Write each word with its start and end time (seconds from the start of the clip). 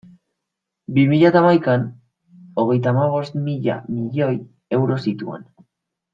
Bi 0.95 1.03
mila 1.11 1.27
eta 1.29 1.43
hamaikan, 1.45 1.83
hogeita 2.63 2.91
hamabost 2.95 3.37
mila 3.49 3.77
milioi 3.93 4.33
euro 4.81 4.99
zituen. 5.07 5.47